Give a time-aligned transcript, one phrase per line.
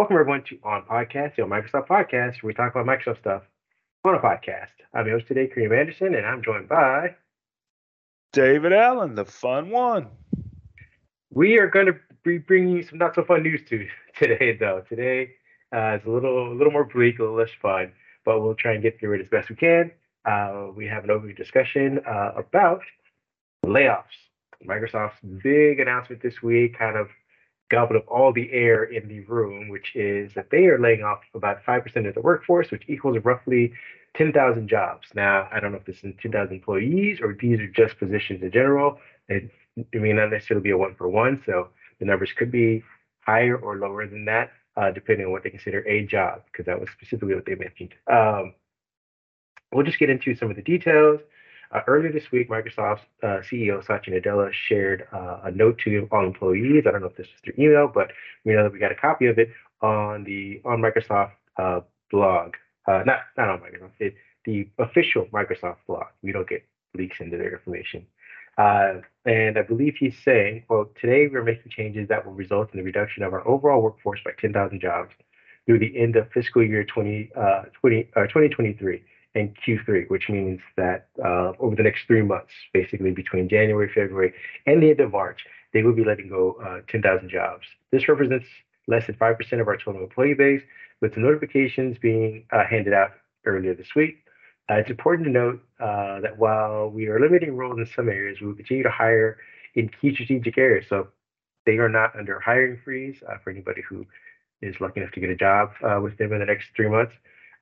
[0.00, 3.42] Welcome everyone to On Podcast, the Microsoft podcast, where we talk about Microsoft stuff
[4.02, 4.70] on a podcast.
[4.94, 7.16] I'm your host today, Kareem Anderson, and I'm joined by
[8.32, 10.06] David Allen, the fun one.
[11.30, 13.86] We are going to be bringing you some not so fun news to
[14.16, 14.82] today, though.
[14.88, 15.32] Today
[15.70, 17.92] uh, is a little, a little more bleak, a little less fun,
[18.24, 19.90] but we'll try and get through it as best we can.
[20.24, 22.80] Uh, we have an overview discussion uh, about
[23.66, 24.04] layoffs.
[24.66, 27.08] Microsoft's big announcement this week, kind of
[27.70, 31.20] gobbled up all the air in the room, which is that they are laying off
[31.34, 33.72] about 5% of the workforce, which equals roughly
[34.16, 35.08] 10,000 jobs.
[35.14, 38.50] Now, I don't know if this is 10,000 employees or these are just positions in
[38.50, 38.98] general.
[39.28, 41.68] It, it may not necessarily be a one for one, so
[42.00, 42.82] the numbers could be
[43.20, 46.80] higher or lower than that, uh, depending on what they consider a job, because that
[46.80, 47.94] was specifically what they mentioned.
[48.10, 48.54] Um,
[49.72, 51.20] we'll just get into some of the details.
[51.72, 56.26] Uh, earlier this week, Microsoft's uh, CEO Satya Nadella shared uh, a note to all
[56.26, 56.84] employees.
[56.86, 58.10] I don't know if this was through email, but
[58.44, 62.54] we know that we got a copy of it on the on Microsoft uh, blog.
[62.88, 66.06] Uh, not not on Microsoft, it, the official Microsoft blog.
[66.22, 68.04] We don't get leaks into their information.
[68.58, 72.78] Uh, and I believe he's saying, well, today we're making changes that will result in
[72.78, 75.14] the reduction of our overall workforce by 10,000 jobs
[75.66, 77.30] through the end of fiscal year 20,
[77.80, 79.02] 20 2023
[79.34, 84.32] and Q3, which means that uh, over the next three months, basically between January, February,
[84.66, 87.66] and the end of March, they will be letting go uh, 10,000 jobs.
[87.92, 88.46] This represents
[88.88, 90.62] less than 5% of our total employee base,
[91.00, 93.12] with the notifications being uh, handed out
[93.46, 94.16] earlier this week.
[94.68, 98.40] Uh, it's important to note uh, that while we are limiting roles in some areas,
[98.40, 99.38] we will continue to hire
[99.74, 100.84] in key strategic areas.
[100.88, 101.08] So
[101.66, 104.04] they are not under hiring freeze uh, for anybody who
[104.60, 105.70] is lucky enough to get a job
[106.02, 107.14] with them in the next three months.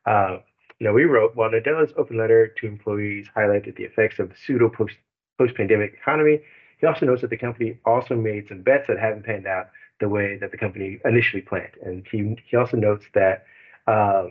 [0.06, 0.40] You
[0.86, 4.68] know, we wrote, while Nadella's open letter to employees highlighted the effects of the pseudo
[4.68, 4.94] post
[5.38, 6.40] post-pandemic economy,
[6.80, 10.08] he also notes that the company also made some bets that haven't panned out the
[10.08, 11.74] way that the company initially planned.
[11.82, 13.44] And he, he also notes that,
[13.86, 14.26] uh,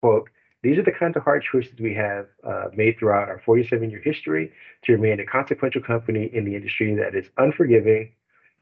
[0.00, 0.28] quote,
[0.62, 4.00] these are the kinds of hard choices we have uh, made throughout our 47 year
[4.00, 4.52] history
[4.84, 8.10] to remain a consequential company in the industry that is unforgiving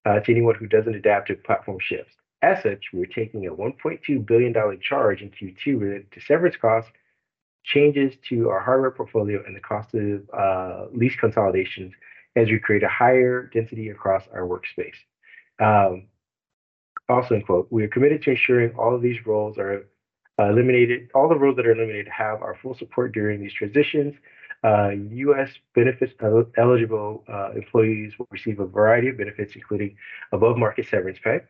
[0.04, 2.14] uh, to anyone who doesn't adapt to platform shifts.
[2.44, 6.90] As such, we are taking a $1.2 billion charge in Q2 related to severance costs,
[7.64, 11.94] changes to our hardware portfolio, and the cost of uh, lease consolidations
[12.36, 14.98] as we create a higher density across our workspace.
[15.58, 16.08] Um,
[17.08, 19.86] also, in quote, we are committed to ensuring all of these roles are
[20.38, 24.16] eliminated, all the roles that are eliminated have our full support during these transitions.
[24.62, 25.50] Uh, U.S.
[25.74, 26.12] benefits
[26.58, 29.96] eligible uh, employees will receive a variety of benefits, including
[30.32, 31.40] above market severance pay,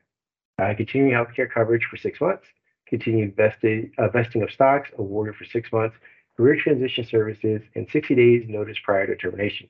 [0.58, 2.46] uh, continuing healthcare coverage for six months,
[2.86, 5.96] continued vested, uh, vesting of stocks awarded for six months,
[6.36, 9.68] career transition services, and 60 days notice prior to termination,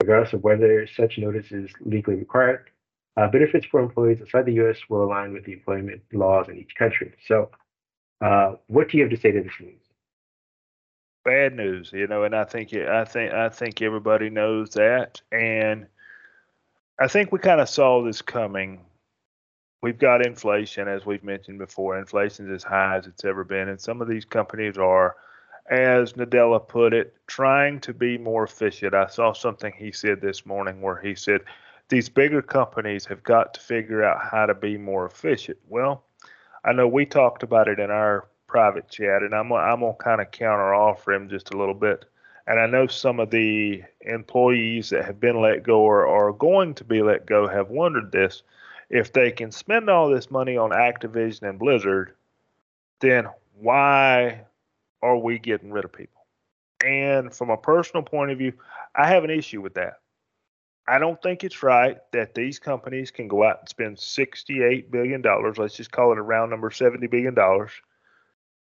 [0.00, 2.70] regardless of whether such notice is legally required.
[3.16, 4.78] Uh, benefits for employees outside the U.S.
[4.88, 7.12] will align with the employment laws in each country.
[7.26, 7.50] So,
[8.20, 9.80] uh, what do you have to say to this news?
[11.24, 15.86] Bad news, you know, and I think I think I think everybody knows that, and
[16.98, 18.80] I think we kind of saw this coming
[19.82, 21.98] we've got inflation, as we've mentioned before.
[21.98, 25.16] Inflation is as high as it's ever been, and some of these companies are,
[25.70, 28.94] as Nadella put it, trying to be more efficient.
[28.94, 31.42] I saw something he said this morning where he said
[31.88, 35.58] these bigger companies have got to figure out how to be more efficient.
[35.68, 36.04] Well,
[36.64, 40.20] I know we talked about it in our private chat, and I'm I'm gonna kind
[40.20, 42.04] of counter offer him just a little bit.
[42.46, 46.74] And I know some of the employees that have been let go or are going
[46.74, 48.42] to be let go have wondered this
[48.90, 52.14] if they can spend all this money on Activision and Blizzard,
[53.00, 54.44] then why
[55.00, 56.26] are we getting rid of people?
[56.84, 58.52] And from a personal point of view,
[58.94, 60.00] I have an issue with that.
[60.88, 65.22] I don't think it's right that these companies can go out and spend $68 billion.
[65.56, 67.36] Let's just call it a round number $70 billion.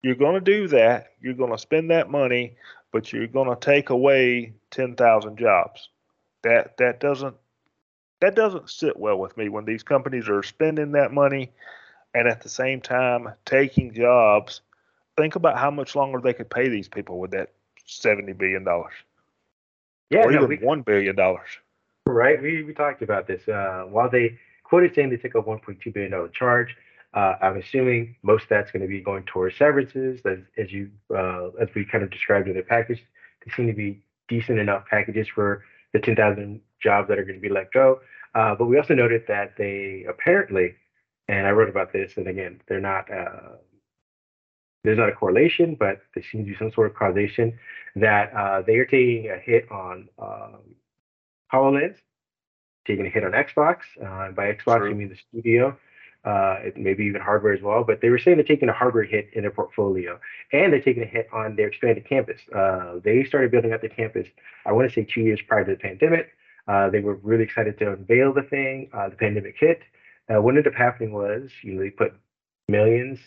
[0.02, 1.12] You're going to do that.
[1.20, 2.56] You're going to spend that money,
[2.90, 5.88] but you're going to take away 10,000 jobs.
[6.42, 7.36] That that doesn't
[8.20, 11.50] that doesn't sit well with me when these companies are spending that money
[12.14, 14.60] and at the same time taking jobs.
[15.16, 17.50] Think about how much longer they could pay these people with that
[17.86, 18.94] seventy billion dollars.
[20.10, 21.48] Yeah, or no, even we, one billion dollars.
[22.06, 22.40] Right.
[22.40, 23.46] We we talked about this.
[23.48, 26.76] Uh, while they quoted saying they took a one point two billion dollar charge,
[27.14, 30.90] uh, I'm assuming most of that's going to be going towards severances, as, as you
[31.14, 33.02] uh, as we kind of described in the package.
[33.44, 37.40] They seem to be decent enough packages for the 10,000 jobs that are going to
[37.40, 38.00] be let go.
[38.34, 40.74] Uh, but we also noted that they apparently,
[41.28, 43.56] and I wrote about this, and again, they're not, uh,
[44.84, 47.58] there's not a correlation, but there seems to be some sort of causation
[47.96, 50.76] that uh, they are taking a hit on um,
[51.52, 51.96] HoloLens,
[52.86, 53.78] taking a hit on Xbox.
[54.02, 54.88] Uh, by Xbox, True.
[54.90, 55.76] you mean the studio.
[56.24, 57.84] uh, maybe even hardware as well.
[57.84, 60.20] But they were saying they're taking a hardware hit in their portfolio,
[60.52, 62.40] and they're taking a hit on their expanded campus.
[62.54, 64.28] Uh, they started building out the campus,
[64.66, 66.30] I want to say two years prior to the pandemic.
[66.68, 68.88] Uh, they were really excited to unveil the thing.
[68.92, 69.80] Uh, the pandemic hit.
[70.28, 72.12] Uh, what ended up happening was, you know, they put
[72.68, 73.18] millions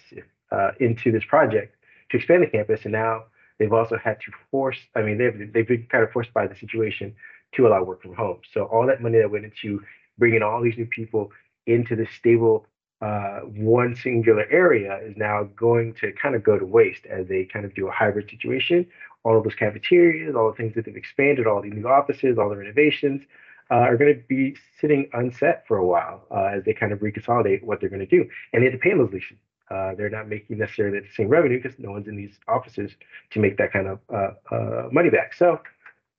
[0.51, 1.75] uh, into this project
[2.09, 3.23] to expand the campus, and now
[3.59, 4.77] they've also had to force.
[4.95, 7.15] I mean, they've they've been kind of forced by the situation
[7.55, 8.39] to allow work from home.
[8.53, 9.81] So all that money that went into
[10.17, 11.31] bringing all these new people
[11.65, 12.65] into this stable
[13.03, 17.43] uh, one singular area is now going to kind of go to waste as they
[17.43, 18.87] kind of do a hybrid situation.
[19.25, 22.49] All of those cafeterias, all the things that they've expanded, all the new offices, all
[22.49, 23.23] the renovations
[23.69, 26.99] uh, are going to be sitting unset for a while uh, as they kind of
[26.99, 28.25] reconsolidate what they're going to do.
[28.53, 29.37] And they have to pay those leases.
[29.69, 32.91] Uh, they're not making necessarily the same revenue because no one's in these offices
[33.31, 35.33] to make that kind of uh, uh, money back.
[35.33, 35.59] So,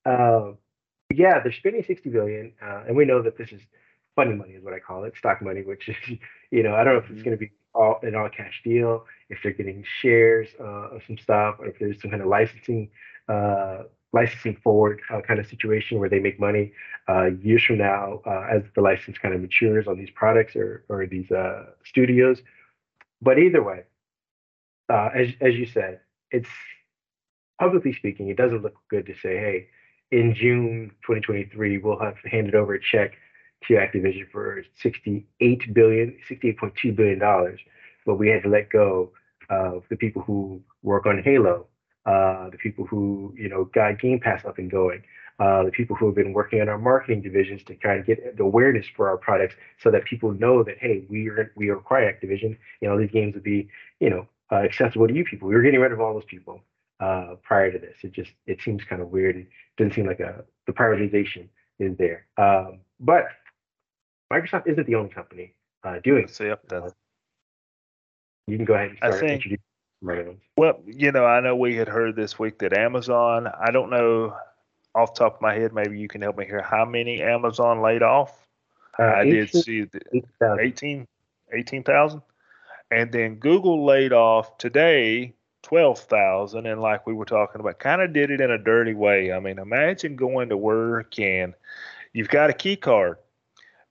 [0.05, 3.63] yeah, they're spending 60 billion, and we know that this is
[4.17, 5.97] funny money is what I call it, stock money, which is,
[6.51, 7.25] you know, I don't know if it's mm-hmm.
[7.25, 11.19] going to be all an all cash deal, if they're getting shares uh, of some
[11.19, 12.89] stuff, or if there's some kind of licensing,
[13.29, 13.83] uh,
[14.13, 16.73] licensing forward uh, kind of situation where they make money
[17.09, 20.85] uh, years from now uh, as the license kind of matures on these products or
[20.89, 22.41] or these uh, studios.
[23.21, 23.85] But either way,
[24.89, 26.01] as as you said,
[26.31, 26.49] it's
[27.59, 29.69] publicly speaking, it doesn't look good to say, hey,
[30.11, 33.13] in June 2023, we'll have handed over a check
[33.69, 37.61] to Activision for 68 billion, 68.2 billion dollars,
[38.07, 39.13] but we had to let go
[39.51, 41.67] of the people who work on Halo,
[42.07, 45.03] uh, the people who you know got Game Pass up and going,
[45.39, 48.37] uh, the people who have been working on our marketing divisions to kind of get
[48.37, 52.13] the awareness for our products, so that people know that hey, we are we acquire
[52.13, 52.57] Activision.
[52.81, 53.69] You know, these games would be
[54.01, 55.49] you know uh, accessible to you people.
[55.49, 56.61] We were getting rid of all those people
[57.01, 57.97] uh, prior to this.
[58.03, 59.37] It just it seems kind of weird.
[59.37, 62.27] It doesn't seem like a the prioritization is there.
[62.39, 63.27] Um, but
[64.33, 66.29] Microsoft isn't the only company uh, doing.
[66.29, 66.95] So yep, that's.
[68.47, 69.61] You can go ahead and start I think,
[70.57, 73.49] Well, you know, I know we had heard this week that Amazon.
[73.49, 74.37] I don't know
[74.95, 75.73] off top of my head.
[75.73, 76.63] Maybe you can help me here.
[76.63, 78.47] How many Amazon laid off?
[78.99, 81.07] Uh, I 18, did see the 18
[81.53, 82.23] 18,000.
[82.91, 86.67] And then Google laid off today 12,000.
[86.67, 89.33] And like we were talking about, kind of did it in a dirty way.
[89.33, 91.55] I mean, imagine going to work and
[92.13, 93.17] you've got a key card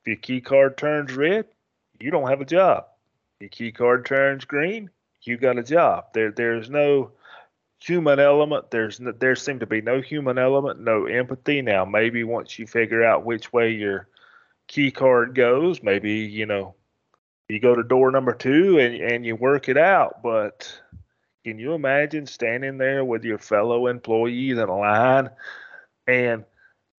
[0.07, 1.45] your key card turns red,
[1.99, 2.85] you don't have a job.
[3.39, 4.89] If Your key card turns green,
[5.23, 6.05] you got a job.
[6.13, 7.11] There, there's no
[7.79, 8.71] human element.
[8.71, 11.61] There's no, there seemed to be no human element, no empathy.
[11.61, 14.07] Now, maybe once you figure out which way your
[14.67, 16.75] key card goes, maybe you know
[17.49, 20.21] you go to door number two and and you work it out.
[20.23, 20.79] But
[21.43, 25.29] can you imagine standing there with your fellow employees in a line
[26.07, 26.45] and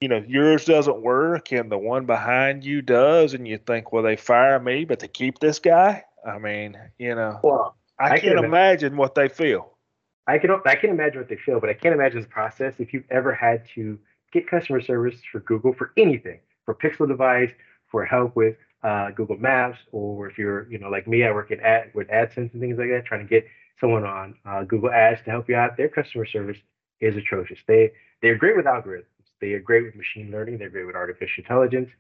[0.05, 4.03] you know yours doesn't work and the one behind you does and you think well
[4.03, 6.05] they fire me but they keep this guy?
[6.31, 9.79] I mean you know well, I, I, can't imagine, imagine what they feel.
[10.27, 12.93] I can i can imagine what they feel but i can't imagine the process if
[12.93, 13.99] you've ever had to
[14.31, 17.53] get customer service for google for anything for pixel device
[17.91, 21.51] for help with uh, google maps or if you're you know like me i work
[21.51, 23.47] at ad with adsense and things like that trying to get
[23.81, 26.59] someone on uh, google ads to help you out their customer service
[27.01, 27.59] is atrocious.
[27.67, 27.93] They
[28.23, 29.05] they're great with algorithms
[29.45, 30.59] they are great with machine learning.
[30.59, 31.91] They're great with artificial intelligence.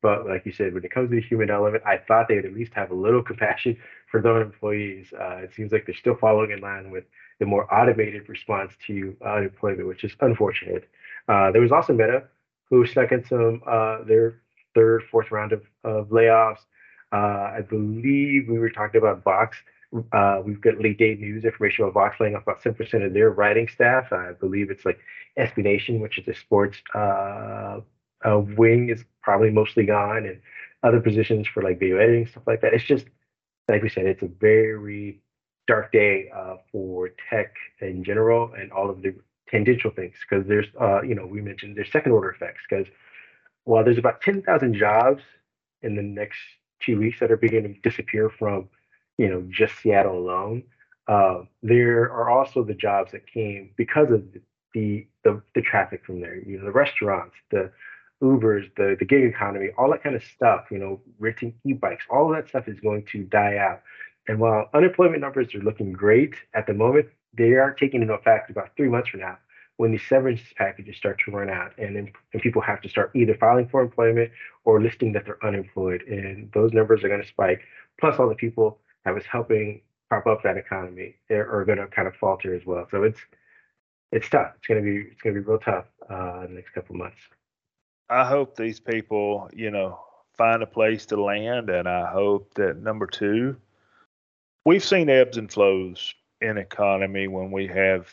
[0.00, 2.46] But like you said, when it comes to the human element, I thought they would
[2.46, 3.76] at least have a little compassion
[4.10, 5.12] for their employees.
[5.12, 7.04] Uh, it seems like they're still following in line with
[7.40, 10.88] the more automated response to uh, unemployment, which is unfortunate.
[11.28, 12.24] Uh, there was also Meta,
[12.70, 14.40] who stuck in some uh, their
[14.74, 16.60] third, fourth round of, of layoffs.
[17.12, 19.56] Uh, I believe we were talking about Vox.
[20.12, 24.12] Uh, we've got late day news information about off about 10% of their writing staff.
[24.12, 24.98] I believe it's like
[25.38, 27.80] SB Nation, which is a sports uh,
[28.24, 30.40] uh, wing, is probably mostly gone, and
[30.82, 32.74] other positions for like video editing stuff like that.
[32.74, 33.06] It's just
[33.68, 35.20] like we said, it's a very
[35.66, 39.14] dark day uh, for tech in general and all of the
[39.48, 42.86] tangential things because there's uh, you know we mentioned there's second order effects because
[43.64, 45.22] while there's about 10,000 jobs
[45.82, 46.38] in the next
[46.80, 48.68] two weeks that are beginning to disappear from
[49.18, 50.64] you know just Seattle alone.
[51.06, 54.22] Uh, there are also the jobs that came because of
[54.72, 56.36] the, the the traffic from there.
[56.36, 57.70] You know, the restaurants, the
[58.22, 60.66] Ubers, the the gig economy, all that kind of stuff.
[60.70, 63.82] You know, renting e-bikes, all of that stuff is going to die out.
[64.26, 68.50] And while unemployment numbers are looking great at the moment, they are taking into effect
[68.50, 69.36] about three months from now
[69.76, 73.34] when these severance packages start to run out and, and people have to start either
[73.34, 74.30] filing for employment
[74.64, 76.02] or listing that they're unemployed.
[76.02, 77.62] And those numbers are going to spike.
[77.98, 82.08] Plus, all the people that was helping prop up that economy are going to kind
[82.08, 82.86] of falter as well.
[82.90, 83.20] So it's
[84.12, 84.52] it's tough.
[84.56, 87.18] It's gonna be it's gonna be real tough uh, in the next couple months.
[88.08, 89.98] I hope these people, you know,
[90.36, 93.56] find a place to land, and I hope that number two,
[94.64, 98.08] we've seen ebbs and flows in economy when we have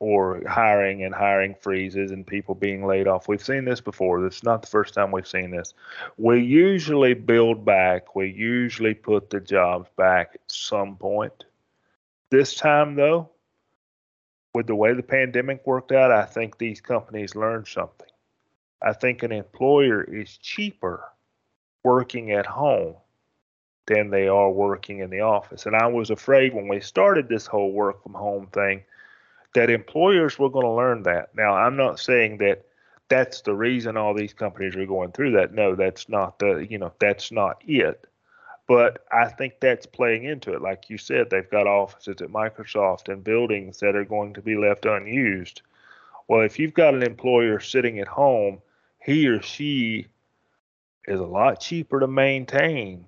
[0.00, 3.26] or hiring and hiring freezes and people being laid off.
[3.26, 4.22] We've seen this before.
[4.22, 5.74] This is not the first time we've seen this.
[6.16, 8.14] We usually build back.
[8.14, 11.44] We usually put the jobs back at some point.
[12.30, 13.30] This time though,
[14.54, 18.08] with the way the pandemic worked out, I think these companies learned something.
[18.80, 21.04] I think an employer is cheaper
[21.82, 22.94] working at home
[23.86, 25.66] than they are working in the office.
[25.66, 28.84] And I was afraid when we started this whole work from home thing
[29.54, 31.34] that employers were going to learn that.
[31.34, 32.64] Now, I'm not saying that
[33.08, 35.54] that's the reason all these companies are going through that.
[35.54, 38.04] No, that's not the, you know, that's not it.
[38.66, 40.60] But I think that's playing into it.
[40.60, 44.56] Like you said, they've got offices at Microsoft and buildings that are going to be
[44.56, 45.62] left unused.
[46.28, 48.60] Well, if you've got an employer sitting at home,
[49.02, 50.08] he or she
[51.06, 53.06] is a lot cheaper to maintain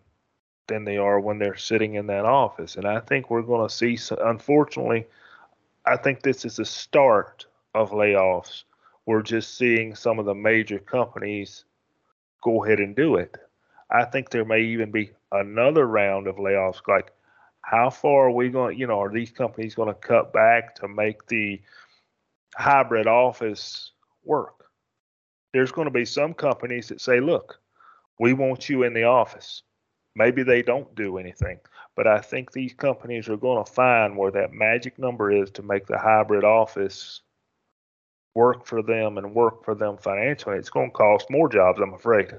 [0.67, 2.77] than they are when they're sitting in that office.
[2.77, 5.07] And I think we're going to see, unfortunately,
[5.87, 8.65] I think this is the start of layoffs.
[9.07, 11.65] We're just seeing some of the major companies
[12.43, 13.37] go ahead and do it.
[13.91, 16.87] I think there may even be another round of layoffs.
[16.87, 17.13] Like,
[17.63, 18.79] how far are we going?
[18.79, 21.61] You know, are these companies going to cut back to make the
[22.57, 23.93] hybrid office
[24.25, 24.65] work?
[25.53, 27.59] There's going to be some companies that say, look,
[28.19, 29.63] we want you in the office.
[30.17, 31.59] Maybe they don't do anything,
[31.97, 35.63] but I think these companies are going to find where that magic number is to
[35.63, 37.23] make the hybrid office
[38.35, 40.57] work for them and work for them financially.
[40.57, 42.33] It's going to cost more jobs, I'm afraid.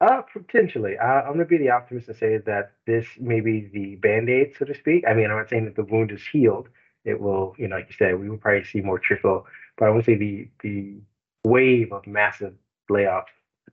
[0.00, 0.98] Uh, potentially.
[0.98, 4.28] Uh, I'm going to be the optimist and say that this may be the band
[4.28, 5.04] aid, so to speak.
[5.06, 6.68] I mean, I'm not saying that the wound is healed.
[7.04, 9.90] It will, you know, like you said, we will probably see more trickle, but I
[9.90, 11.00] would say the the
[11.44, 12.54] wave of massive
[12.90, 13.26] layoffs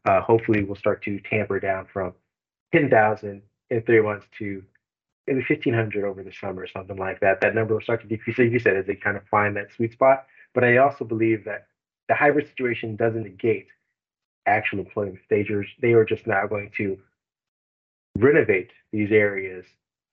[0.05, 2.13] uh, hopefully will start to tamper down from
[2.71, 4.63] 10,000 in three months to
[5.27, 7.41] maybe 1,500 over the summer, or something like that.
[7.41, 9.71] That number will start to decrease, like you said, as they kind of find that
[9.75, 10.25] sweet spot.
[10.53, 11.67] But I also believe that
[12.07, 13.67] the hybrid situation doesn't negate
[14.47, 15.19] actual employment.
[15.29, 16.97] They just, they are just now going to
[18.17, 19.65] renovate these areas,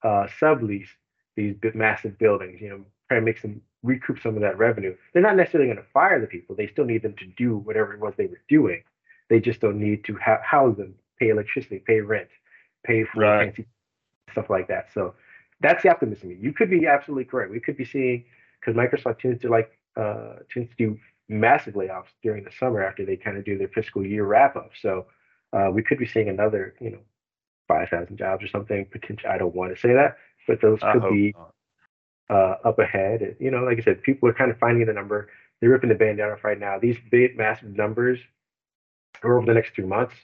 [0.02, 0.88] uh, sublease
[1.36, 4.94] these massive buildings, you know, try to make some recoup some of that revenue.
[5.12, 6.56] They're not necessarily going to fire the people.
[6.56, 8.82] They still need them to do whatever it was they were doing.
[9.28, 12.28] They just don't need to ha- house them, pay electricity, pay rent,
[12.86, 13.46] pay for right.
[13.46, 13.66] fancy
[14.32, 14.88] stuff like that.
[14.92, 15.14] So
[15.60, 16.36] that's the optimism.
[16.38, 17.50] You could be absolutely correct.
[17.50, 18.24] We could be seeing
[18.60, 23.04] because Microsoft tends to like uh, tends to do massive layoffs during the summer after
[23.04, 24.70] they kind of do their fiscal year wrap up.
[24.80, 25.06] So
[25.52, 27.00] uh, we could be seeing another, you know,
[27.68, 28.86] five thousand jobs or something.
[28.86, 29.30] Potential.
[29.30, 30.16] I don't want to say that,
[30.46, 31.34] but those could be
[32.28, 33.36] uh, up ahead.
[33.40, 35.28] You know, like I said, people are kind of finding the number.
[35.60, 36.78] They're ripping the band down off right now.
[36.78, 38.18] These big, massive numbers
[39.22, 40.14] are over the next two months.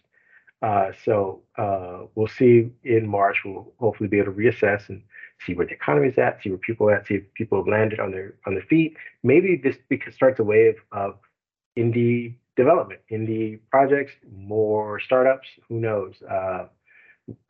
[0.63, 3.39] Uh, so uh, we'll see in March.
[3.45, 5.03] We'll hopefully be able to reassess and
[5.45, 7.67] see where the economy is at, see where people are at, see if people have
[7.67, 8.97] landed on their on their feet.
[9.23, 9.77] Maybe this
[10.15, 11.19] starts a wave of
[11.77, 15.49] indie development, indie projects, more startups.
[15.69, 16.15] Who knows?
[16.23, 16.67] Uh,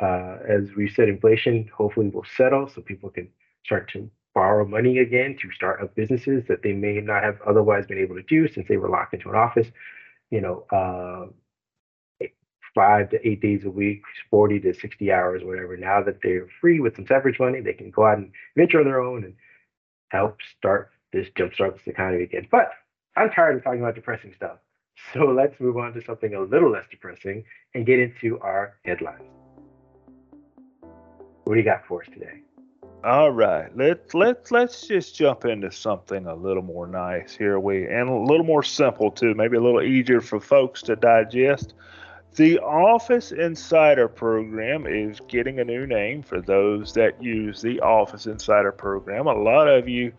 [0.01, 3.29] uh, as we said, inflation hopefully will settle, so people can
[3.65, 7.87] start to borrow money again to start up businesses that they may not have otherwise
[7.87, 9.69] been able to do since they were locked into an office.
[10.31, 11.27] You know, uh,
[12.75, 15.77] five to eight days a week, 40 to 60 hours, whatever.
[15.77, 18.85] Now that they're free with some severance money, they can go out and venture on
[18.85, 19.35] their own and
[20.11, 22.49] help start this jumpstart this economy again.
[22.51, 22.71] But
[23.17, 24.59] I'm tired of talking about depressing stuff.
[25.15, 29.25] So let's move on to something a little less depressing and get into our headlines.
[31.45, 32.43] What do you got for us today?
[33.05, 37.59] All right, let's let's let's just jump into something a little more nice here.
[37.59, 41.75] We and a little more simple too, maybe a little easier for folks to digest.
[42.35, 48.27] The Office Insider program is getting a new name for those that use the Office
[48.27, 49.27] Insider program.
[49.27, 50.13] A lot of you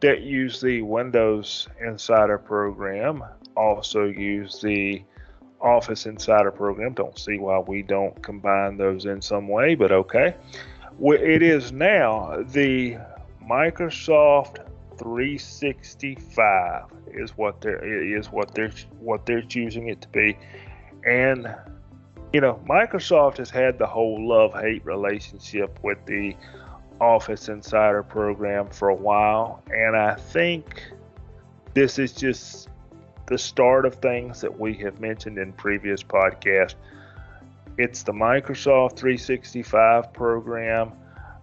[0.00, 3.24] that use the Windows Insider program
[3.56, 5.02] also use the
[5.60, 6.94] Office Insider program.
[6.94, 10.36] Don't see why we don't combine those in some way, but okay
[11.00, 12.96] it is now the
[13.48, 14.66] Microsoft
[14.98, 20.36] 365 is what they're is what they're what they're choosing it to be,
[21.06, 21.54] and
[22.32, 26.34] you know Microsoft has had the whole love hate relationship with the
[27.00, 30.92] Office Insider program for a while, and I think
[31.74, 32.68] this is just
[33.26, 36.74] the start of things that we have mentioned in previous podcasts
[37.78, 40.92] it's the Microsoft 365 program.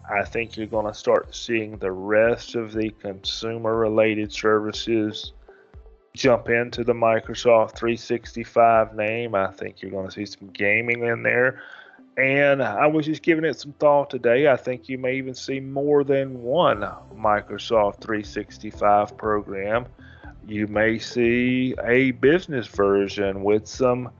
[0.10, 5.34] I think you're going to start seeing the rest of the consumer related services
[6.15, 9.34] jump into the Microsoft 365 name.
[9.34, 11.62] I think you're going to see some gaming in there.
[12.17, 14.48] And I was just giving it some thought today.
[14.48, 16.82] I think you may even see more than one
[17.15, 19.88] Microsoft 365 program.
[20.48, 24.12] You may see a business version with some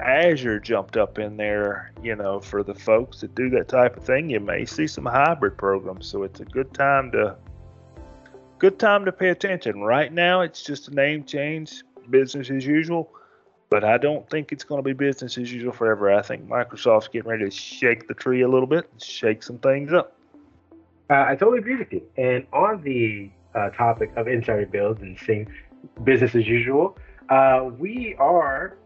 [0.00, 4.04] Azure jumped up in there, you know, for the folks that do that type of
[4.04, 4.30] thing.
[4.30, 6.06] You may see some hybrid programs.
[6.06, 7.36] So it's a good time to
[8.58, 9.80] good time to pay attention.
[9.80, 13.10] Right now it's just a name change, business as usual
[13.68, 16.12] but I don't think it's going to be business as usual forever.
[16.12, 19.92] I think Microsoft's getting ready to shake the tree a little bit, shake some things
[19.92, 20.16] up.
[21.10, 22.02] Uh, I totally agree with you.
[22.16, 25.48] And on the uh, topic of insider builds and seeing
[26.04, 26.96] business as usual,
[27.28, 28.76] uh, we are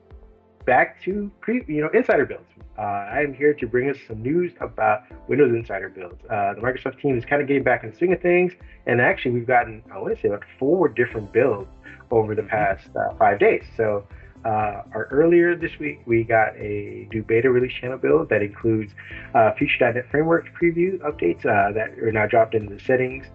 [0.65, 2.50] back to pre, you know, insider builds.
[2.81, 6.25] Uh, I am here to bring us some news about Windows Insider builds.
[6.25, 8.55] Uh, the Microsoft team is kind of getting back in the swing of things,
[8.87, 11.69] and actually, we've gotten I want to say about four different builds
[12.11, 13.65] over the past uh, five days.
[13.77, 14.07] So
[14.47, 18.93] uh, our earlier this week, we got a new beta release channel build that includes
[19.35, 23.27] uh, Future.NET Framework preview updates uh, that are now dropped into the settings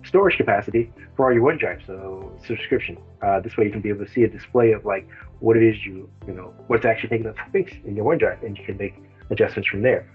[0.05, 2.97] storage capacity for all your OneDrive, so subscription.
[3.21, 5.07] Uh, this way you can be able to see a display of like
[5.39, 8.57] what it is you, you know, what's actually taking up space in your OneDrive, and
[8.57, 8.95] you can make
[9.29, 10.09] adjustments from there.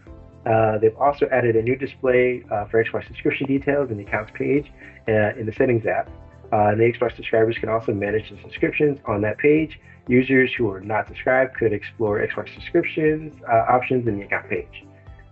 [0.46, 4.32] Uh, they've also added a new display uh, for Xbox subscription details in the accounts
[4.34, 4.70] page
[5.08, 6.08] uh, in the settings app.
[6.52, 9.78] Uh, the Xbox subscribers can also manage the subscriptions on that page.
[10.06, 14.84] Users who are not subscribed could explore Xbox subscriptions uh, options in the account page.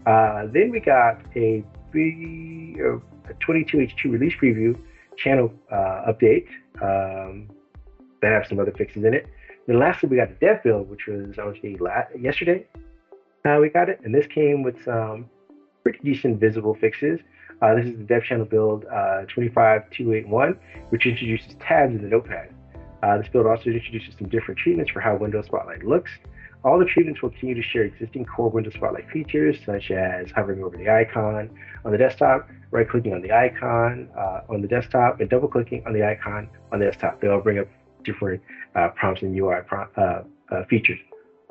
[0.04, 4.78] then we got a, a 22H2 release preview
[5.16, 6.46] channel uh, update
[6.82, 7.48] um,
[8.20, 9.26] that have some other fixes in it.
[9.66, 11.76] Then lastly, we got the dev build, which was say
[12.20, 12.66] yesterday.
[13.44, 15.28] Uh, we got it, and this came with some
[15.82, 17.20] pretty decent visible fixes.
[17.62, 20.58] Uh, this is the dev channel build uh, 25281,
[20.90, 22.52] which introduces tabs in the notepad.
[23.02, 26.10] Uh, this build also introduces some different treatments for how Windows Spotlight looks.
[26.64, 30.62] All the treatments will continue to share existing core Windows Spotlight features, such as hovering
[30.64, 31.50] over the icon
[31.84, 35.82] on the desktop, right clicking on the icon uh, on the desktop, and double clicking
[35.86, 37.20] on the icon on the desktop.
[37.20, 37.68] They'll bring up
[38.04, 38.42] different
[38.74, 40.22] uh, prompts and UI uh, uh,
[40.68, 40.98] features.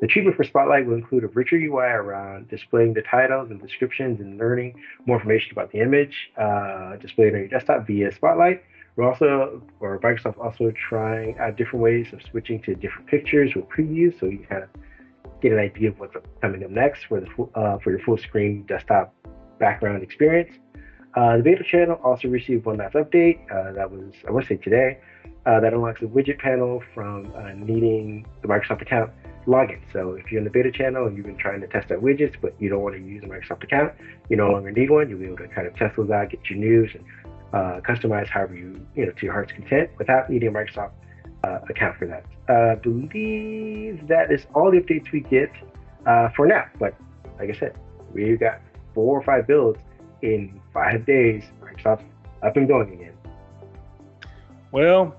[0.00, 4.20] The treatment for Spotlight will include a richer UI around displaying the titles and descriptions
[4.20, 8.62] and learning more information about the image uh, displayed on your desktop via Spotlight.
[8.96, 13.66] We're also, or Microsoft also trying out different ways of switching to different pictures with
[13.68, 14.68] previews, so you kind of
[15.40, 18.64] get an idea of what's coming up next for the uh, for your full screen
[18.66, 19.14] desktop
[19.58, 20.58] background experience.
[21.14, 23.38] Uh, the beta channel also received one last update.
[23.50, 24.98] Uh, that was, I want to say today,
[25.46, 29.10] uh, that unlocks the widget panel from uh, needing the Microsoft account
[29.46, 29.80] login.
[29.92, 32.34] So if you're in the beta channel and you've been trying to test out widgets,
[32.40, 33.92] but you don't want to use a Microsoft account,
[34.28, 35.08] you no longer need one.
[35.08, 37.04] You'll be able to kind of test those out, get your news, and
[37.52, 40.92] uh, customize however you, you know, to your heart's content without needing a Microsoft
[41.44, 42.24] uh, account for that.
[42.48, 45.50] I believe that is all the updates we get
[46.34, 46.66] for now.
[46.78, 46.94] But
[47.38, 47.76] like I said,
[48.12, 48.60] we've got
[48.94, 49.78] four or five builds
[50.22, 52.04] in five days, Microsoft's
[52.42, 53.12] up and going again.
[54.72, 55.14] Well,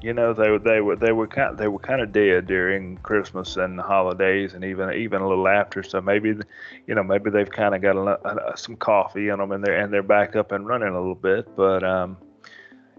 [0.00, 3.56] you know they they were they were kind they were kind of dead during Christmas
[3.56, 5.82] and the holidays and even even a little after.
[5.82, 6.36] So maybe
[6.86, 9.80] you know maybe they've kind of got a, a, some coffee in them and they're
[9.80, 11.54] and they're back up and running a little bit.
[11.56, 12.16] But um,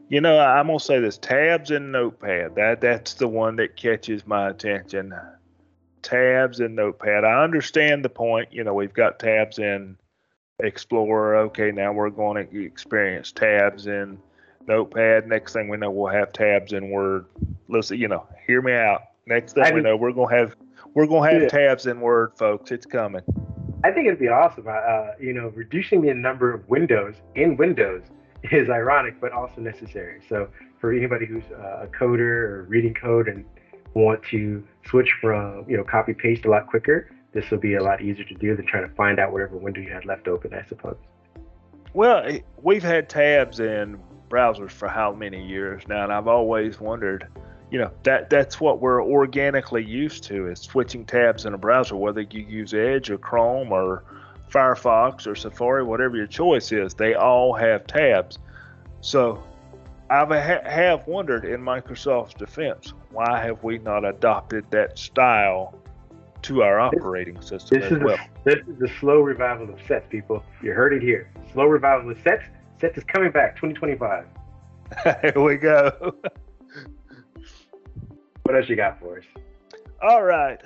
[0.10, 2.56] you know I'm gonna say this: tabs and Notepad.
[2.56, 5.14] That that's the one that catches my attention.
[6.02, 7.24] Tabs and Notepad.
[7.24, 8.50] I understand the point.
[8.52, 9.98] You know we've got tabs in
[10.62, 11.38] Explorer.
[11.38, 14.18] Okay, now we're going to experience tabs in
[14.70, 15.28] Notepad.
[15.28, 17.26] Next thing we know, we'll have tabs in Word.
[17.68, 19.02] Listen, you know, hear me out.
[19.26, 20.56] Next thing I we know, we're gonna have
[20.94, 21.50] we're gonna have yeah.
[21.50, 22.72] tabs in Word, folks.
[22.72, 23.22] It's coming.
[23.84, 24.68] I think it'd be awesome.
[24.68, 28.04] Uh, you know, reducing the number of windows in Windows
[28.52, 30.22] is ironic, but also necessary.
[30.30, 33.46] So for anybody who's uh, a coder or reading code and
[33.96, 37.84] want to switch from you know copy paste a lot quicker, this will be a
[37.84, 40.54] lot easier to do than trying to find out whatever window you had left open,
[40.54, 40.98] I suppose.
[41.94, 44.00] Well, eh, we've had tabs in
[44.30, 47.28] browsers for how many years now, and I've always wondered,
[47.72, 51.96] you know, that that's what we're organically used to is switching tabs in a browser,
[51.96, 54.04] whether you use Edge or Chrome or
[54.50, 58.40] Firefox or Safari, whatever your choice is, they all have tabs.
[59.02, 59.44] So
[60.10, 65.78] I have have wondered in Microsoft's defense, why have we not adopted that style
[66.42, 68.16] to our operating system this as well?
[68.16, 70.44] A, this is the slow revival of sets, people.
[70.64, 71.30] You heard it here.
[71.54, 72.44] Slow revival of sets.
[72.80, 74.26] Sets is coming back 2025.
[75.22, 76.16] here we go.
[78.44, 79.26] what else you got for us?
[80.02, 80.62] All right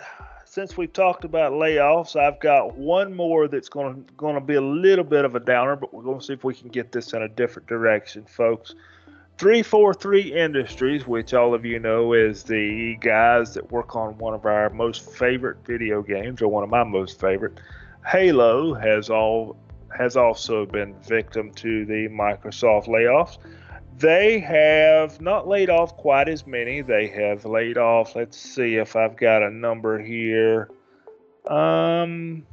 [0.53, 4.53] since we've talked about layoffs, I've got one more that's going to going to be
[4.53, 6.91] a little bit of a downer, but we're going to see if we can get
[6.91, 8.75] this in a different direction, folks.
[9.39, 14.45] 343 Industries, which all of you know is the guys that work on one of
[14.45, 17.59] our most favorite video games, or one of my most favorite,
[18.05, 19.57] Halo, has all
[19.97, 23.37] has also been victim to the Microsoft layoffs.
[23.97, 26.81] They have not laid off quite as many.
[26.81, 30.69] They have laid off, let's see if I've got a number here.
[31.47, 32.43] Um,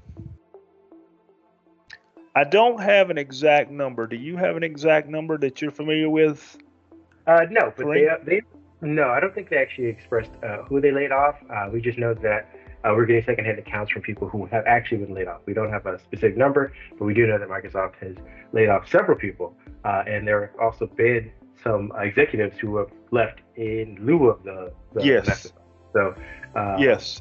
[2.35, 4.07] I don't have an exact number.
[4.07, 6.59] Do you have an exact number that you're familiar with?
[7.27, 8.43] Uh, no, but they, uh, they,
[8.81, 11.37] no, I don't think they actually expressed uh, who they laid off.
[11.49, 14.99] Uh, we just know that uh, we're getting secondhand accounts from people who have actually
[14.99, 15.41] been laid off.
[15.47, 18.17] We don't have a specific number, but we do know that Microsoft has
[18.53, 21.31] laid off several people, uh, and there have also been
[21.63, 25.53] some executives who have left in lieu of the, the yes.
[25.93, 26.15] So
[26.55, 27.21] uh, yes,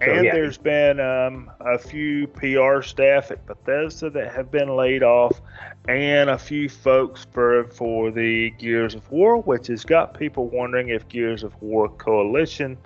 [0.00, 0.32] so, and yeah.
[0.32, 5.40] there's been um, a few PR staff at Bethesda that have been laid off,
[5.88, 10.90] and a few folks for for the Gears of War, which has got people wondering
[10.90, 12.78] if Gears of War Coalition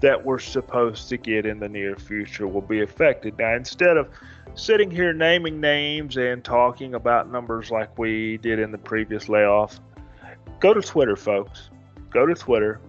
[0.00, 3.38] that we're supposed to get in the near future will be affected.
[3.38, 4.08] Now, instead of
[4.54, 9.78] sitting here naming names and talking about numbers like we did in the previous layoff,
[10.58, 11.70] go to Twitter, folks.
[12.10, 12.80] Go to Twitter,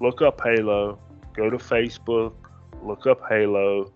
[0.00, 0.98] look up Halo,
[1.34, 2.34] go to Facebook,
[2.82, 3.92] look up Halo.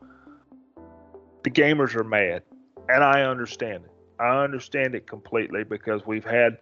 [1.43, 2.43] The gamers are mad,
[2.89, 3.91] and I understand it.
[4.19, 6.59] I understand it completely because we've had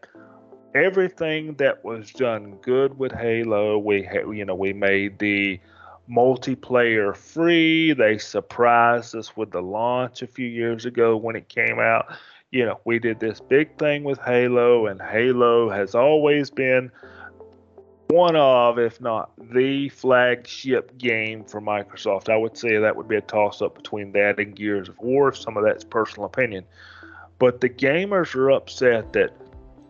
[0.74, 3.78] everything that was done good with Halo.
[3.78, 5.60] We had, you know, we made the
[6.10, 7.92] multiplayer free.
[7.92, 12.06] They surprised us with the launch a few years ago when it came out.
[12.50, 16.90] You know, we did this big thing with Halo, and Halo has always been
[18.08, 22.30] one of, if not the flagship game for Microsoft.
[22.30, 25.34] I would say that would be a toss up between that and Gears of War.
[25.34, 26.64] Some of that's personal opinion.
[27.38, 29.30] But the gamers are upset that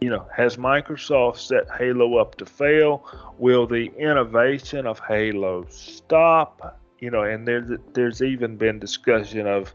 [0.00, 3.04] you know, has Microsoft set Halo up to fail?
[3.38, 6.80] Will the innovation of Halo stop?
[7.00, 9.74] You know, and there's there's even been discussion of,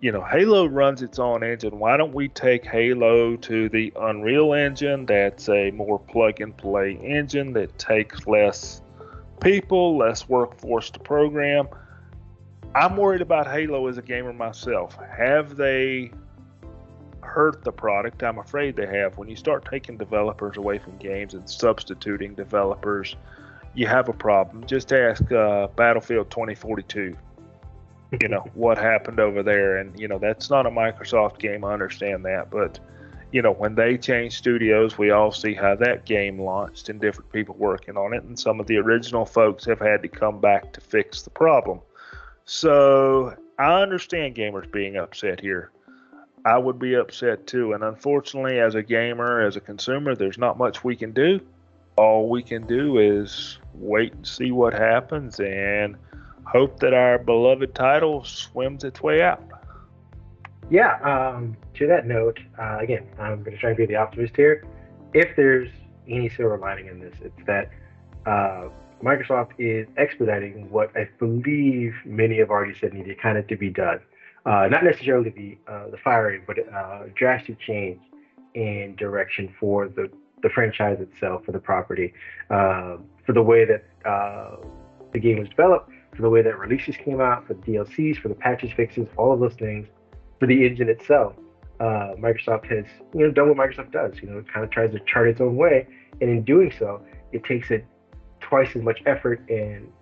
[0.00, 1.78] you know, Halo runs its own engine.
[1.78, 5.06] Why don't we take Halo to the Unreal Engine?
[5.06, 8.82] That's a more plug and play engine that takes less
[9.40, 11.68] people, less workforce to program.
[12.74, 14.98] I'm worried about Halo as a gamer myself.
[15.16, 16.12] Have they
[17.28, 18.22] hurt the product.
[18.22, 19.18] I'm afraid they have.
[19.18, 23.16] When you start taking developers away from games and substituting developers,
[23.74, 24.66] you have a problem.
[24.66, 27.16] Just ask uh, Battlefield 2042.
[28.20, 31.64] You know what happened over there, and you know that's not a Microsoft game.
[31.64, 32.80] I understand that, but
[33.30, 37.30] you know when they change studios, we all see how that game launched and different
[37.32, 40.72] people working on it, and some of the original folks have had to come back
[40.72, 41.80] to fix the problem.
[42.46, 45.70] So I understand gamers being upset here.
[46.44, 47.72] I would be upset too.
[47.72, 51.40] And unfortunately, as a gamer, as a consumer, there's not much we can do.
[51.96, 55.96] All we can do is wait and see what happens and
[56.44, 59.42] hope that our beloved title swims its way out.
[60.70, 64.36] Yeah, um, to that note, uh, again, I'm going to try and be the optimist
[64.36, 64.64] here.
[65.14, 65.70] If there's
[66.06, 67.70] any silver lining in this, it's that
[68.26, 68.68] uh,
[69.02, 73.70] Microsoft is expediting what I believe many have already said needed kind of to be
[73.70, 74.00] done
[74.48, 78.00] uh, not necessarily the uh, the firing, but uh, drastic change
[78.54, 80.10] in direction for the
[80.42, 82.14] the franchise itself, for the property,
[82.50, 84.56] uh, for the way that uh,
[85.12, 88.28] the game was developed, for the way that releases came out, for the DLCs, for
[88.28, 89.86] the patches, fixes, all of those things,
[90.38, 91.34] for the engine itself.
[91.80, 94.14] uh, Microsoft has you know done what Microsoft does.
[94.22, 95.86] You know, it kind of tries to chart its own way,
[96.20, 97.84] and in doing so, it takes it
[98.40, 99.92] twice as much effort and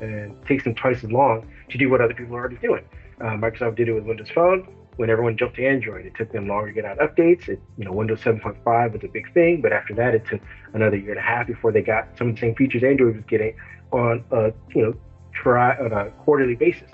[0.00, 2.84] and takes them twice as long to do what other people are already doing.
[3.20, 4.68] Uh, Microsoft did it with Windows Phone.
[4.96, 7.48] When everyone jumped to Android, it took them longer to get out updates.
[7.48, 10.40] It, you know, Windows 7.5 was a big thing, but after that, it took
[10.74, 13.24] another year and a half before they got some of the same features Android was
[13.28, 13.54] getting
[13.92, 14.94] on a you know
[15.32, 16.90] try on a quarterly basis.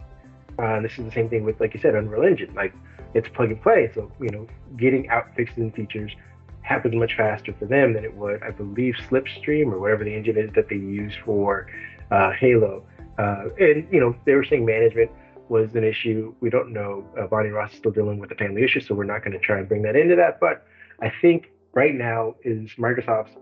[0.58, 2.54] Uh, this is the same thing with, like you said, Unreal Engine.
[2.54, 2.74] Like
[3.14, 6.12] it's plug and play, so you know, getting out fixes and features
[6.60, 10.38] happens much faster for them than it would, I believe, Slipstream or whatever the engine
[10.38, 11.66] is that they use for
[12.10, 12.84] uh, Halo.
[13.18, 15.10] Uh, and you know, they were saying management
[15.48, 16.34] was an issue.
[16.40, 17.06] We don't know.
[17.18, 19.38] Uh, Bonnie Ross is still dealing with the family issue, so we're not going to
[19.38, 20.40] try and bring that into that.
[20.40, 20.66] But
[21.02, 23.36] I think right now is Microsoft's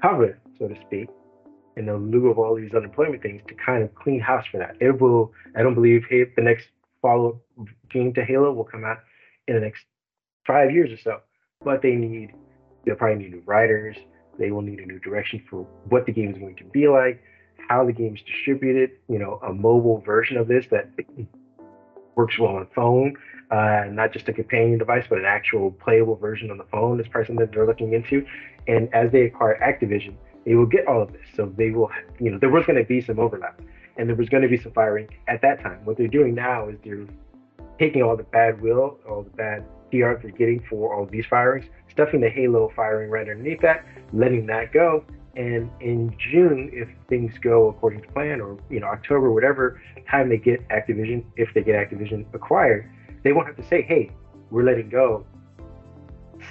[0.00, 1.08] cover, so to speak,
[1.76, 4.76] in the lieu of all these unemployment things, to kind of clean house for that.
[4.80, 5.32] It will.
[5.56, 6.68] I don't believe hey, the next
[7.00, 7.40] follow
[7.90, 8.98] game to Halo will come out
[9.48, 9.84] in the next
[10.46, 11.20] five years or so.
[11.64, 12.32] But they need.
[12.84, 13.96] They'll probably need new writers.
[14.38, 17.22] They will need a new direction for what the game is going to be like
[17.68, 20.88] how the game's distributed, you know, a mobile version of this that
[22.14, 23.16] works well on phone,
[23.50, 27.06] uh, not just a companion device, but an actual playable version on the phone is
[27.12, 28.26] something that they're looking into.
[28.66, 30.14] And as they acquire Activision,
[30.44, 31.26] they will get all of this.
[31.34, 31.90] So they will,
[32.20, 33.60] you know, there was going to be some overlap
[33.96, 35.84] and there was going to be some firing at that time.
[35.84, 37.06] What they're doing now is they're
[37.78, 41.66] taking all the bad will, all the bad PR they're getting for all these firings,
[41.90, 45.04] stuffing the Halo firing right underneath that, letting that go,
[45.36, 50.28] and in June, if things go according to plan, or you know October, whatever time
[50.28, 52.90] they get Activision, if they get Activision acquired,
[53.22, 54.10] they won't have to say, "Hey,
[54.50, 55.26] we're letting go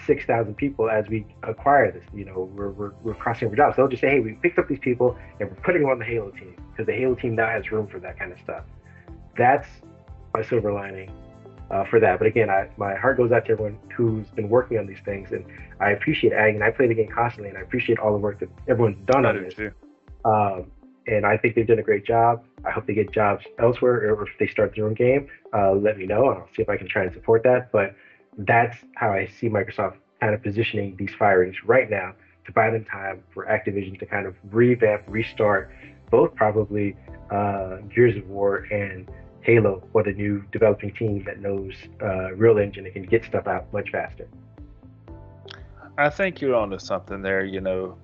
[0.06, 3.76] six thousand people as we acquire this." You know, we're, we're we're crossing over jobs.
[3.76, 6.06] They'll just say, "Hey, we picked up these people and we're putting them on the
[6.06, 8.64] Halo team because the Halo team now has room for that kind of stuff."
[9.36, 9.68] That's
[10.34, 11.12] my silver lining
[11.72, 12.20] uh, for that.
[12.20, 15.32] But again, I, my heart goes out to everyone who's been working on these things,
[15.32, 15.46] and
[15.80, 18.40] I appreciate ag, and I play the game constantly, and I appreciate all the work
[18.40, 19.56] that everyone's done on this.
[20.24, 20.72] Um,
[21.08, 22.44] and I think they've done a great job.
[22.66, 25.98] I hope they get jobs elsewhere, or if they start their own game, uh, let
[25.98, 27.72] me know, and I'll see if I can try and support that.
[27.72, 27.96] But
[28.38, 32.14] that's how I see Microsoft kind of positioning these firings right now
[32.46, 35.72] to buy them time for Activision to kind of revamp, restart
[36.12, 36.96] both probably
[37.32, 39.10] uh, Gears of War and
[39.46, 43.46] Halo for the new developing team that knows uh, Real Engine and can get stuff
[43.46, 44.28] out much faster.
[46.00, 47.46] I think you're onto something there.
[47.46, 47.96] You know,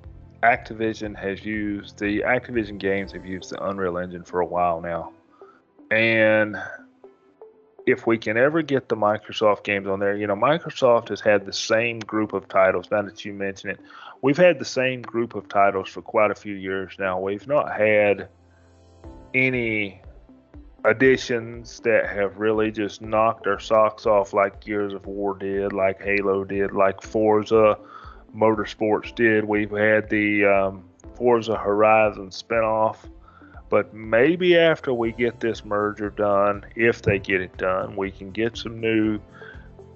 [0.43, 5.13] Activision has used the Activision games have used the Unreal Engine for a while now,
[5.89, 6.57] and
[7.87, 11.47] if we can ever get the Microsoft games on there, you know, Microsoft has had
[11.47, 12.85] the same group of titles.
[12.91, 13.79] Now that you mention it,
[14.21, 17.19] we've had the same group of titles for quite a few years now.
[17.19, 18.29] We've not had
[19.33, 20.01] any
[20.83, 26.01] additions that have really just knocked our socks off like Gears of War did, like
[26.01, 27.77] Halo did, like Forza
[28.35, 29.43] Motorsports did.
[29.43, 30.83] We've had the um,
[31.15, 32.97] Forza Horizon spinoff.
[33.69, 38.31] But maybe after we get this merger done, if they get it done, we can
[38.31, 39.19] get some new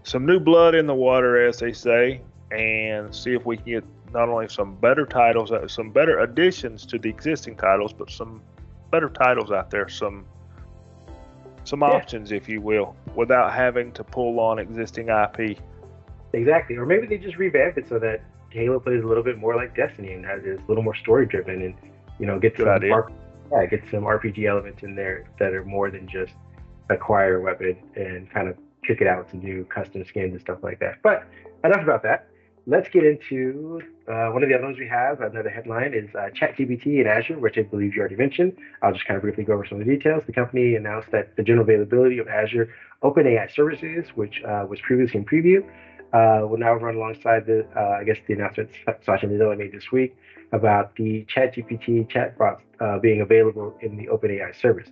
[0.04, 2.22] some new blood in the water, as they say,
[2.52, 6.86] and see if we can get not only some better titles, uh, some better additions
[6.86, 8.42] to the existing titles, but some
[8.92, 10.26] better titles out there, some
[11.68, 11.88] some yeah.
[11.88, 15.58] options, if you will, without having to pull on existing IP.
[16.34, 19.56] Exactly, or maybe they just revamp it so that Halo plays a little bit more
[19.56, 21.76] like Destiny and has is a little more story driven, and
[22.20, 23.12] you know, get some R-
[23.52, 26.34] yeah, get some RPG elements in there that are more than just
[26.90, 30.42] acquire a weapon and kind of kick it out with some new custom skins and
[30.42, 30.96] stuff like that.
[31.04, 31.26] But
[31.64, 32.28] enough about that
[32.66, 35.22] let's get into uh, one of the other ones we have.
[35.22, 38.54] Another headline is uh, ChatGPT in Azure, which I believe you already mentioned.
[38.82, 40.24] I'll just kind of briefly go over some of the details.
[40.28, 42.70] The company announced that the general availability of Azure
[43.04, 45.64] OpenAI services, which uh, was previously in preview,
[46.14, 48.70] uh, will now run alongside the, uh, I guess, the announcement
[49.06, 50.16] Satya Nadella made this week
[50.52, 54.90] about the ChatGPT chatbots uh, being available in the OpenAI service.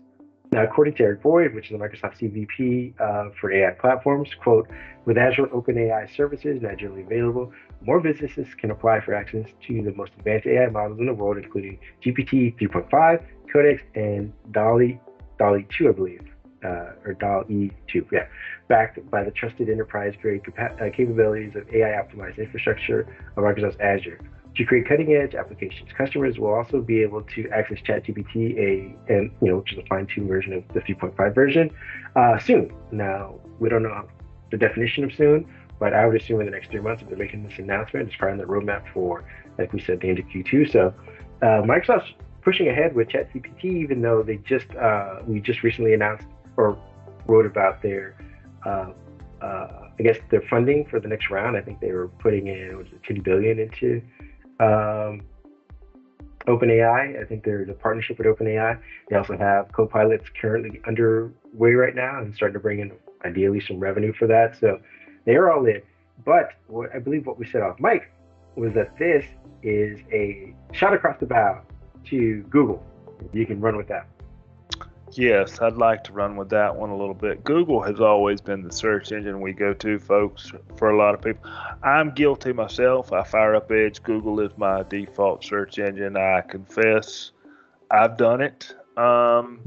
[0.53, 4.67] Now, according to Eric Boyd, which is the Microsoft CVP uh, for AI platforms, quote,
[5.05, 9.91] with Azure OpenAI services now generally available, more businesses can apply for access to the
[9.93, 14.99] most advanced AI models in the world, including GPT 3.5, Codex, and DALL-E,
[15.39, 16.21] DALL-E 2, I believe,
[16.63, 18.27] uh, or DALL-E 2, yeah,
[18.67, 24.19] backed by the trusted enterprise-grade capa- uh, capabilities of AI-optimized infrastructure of Microsoft Azure
[24.55, 25.89] to create cutting-edge applications.
[25.97, 29.85] Customers will also be able to access ChatGPT, a and you know, which is a
[29.87, 31.71] fine-tuned version of the 3.5 version,
[32.15, 32.71] uh, soon.
[32.91, 34.07] Now we don't know
[34.51, 35.47] the definition of soon,
[35.79, 38.17] but I would assume in the next three months, if they're making this announcement, it's
[38.17, 39.23] part of the roadmap for,
[39.57, 40.71] like we said, the end of Q2.
[40.71, 40.93] So
[41.41, 46.27] uh, Microsoft's pushing ahead with ChatGPT, even though they just uh, we just recently announced
[46.57, 46.77] or
[47.25, 48.15] wrote about their
[48.65, 48.91] uh,
[49.41, 51.57] uh, I guess their funding for the next round.
[51.57, 54.01] I think they were putting in was it 10 billion into
[54.59, 55.21] um,
[56.47, 57.21] OpenAI.
[57.21, 58.79] I think there's a partnership with OpenAI.
[59.09, 62.91] They also have co-pilots currently underway right now and starting to bring in
[63.25, 64.57] ideally some revenue for that.
[64.59, 64.79] So
[65.25, 65.81] they are all in.
[66.25, 68.11] But what I believe what we said off mic
[68.55, 69.25] was that this
[69.63, 71.61] is a shot across the bow
[72.05, 72.83] to Google.
[73.31, 74.07] You can run with that.
[75.15, 77.43] Yes, I'd like to run with that one a little bit.
[77.43, 81.21] Google has always been the search engine we go to, folks, for a lot of
[81.21, 81.49] people.
[81.83, 83.13] I'm guilty myself.
[83.13, 84.01] I fire up Edge.
[84.01, 86.17] Google is my default search engine.
[86.17, 87.31] I confess
[87.91, 88.73] I've done it.
[88.97, 89.59] Um,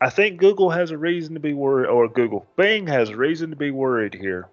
[0.00, 3.50] I think Google has a reason to be worried, or Google, Bing has a reason
[3.50, 4.48] to be worried here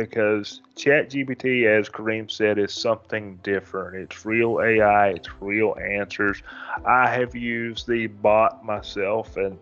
[0.00, 3.96] because ChatGPT, as Kareem said, is something different.
[3.96, 6.42] It's real AI, it's real answers.
[6.86, 9.58] I have used the bot myself, and